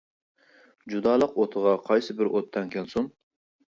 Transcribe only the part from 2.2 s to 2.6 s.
ئوت